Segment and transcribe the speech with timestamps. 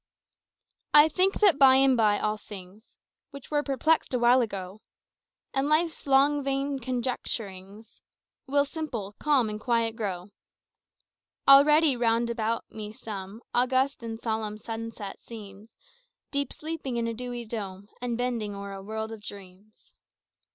[0.95, 2.95] "I think that by and by all things
[3.29, 4.81] Which were perplexed a while ago
[5.53, 8.01] And life's long, vain conjecturings,
[8.47, 10.31] Will simple, calm, and quiet grow,
[11.47, 15.77] Already round about me, some August and solemn sunset seems
[16.31, 19.93] Deep sleeping in a dewy dome, And bending o'er a world of dreams."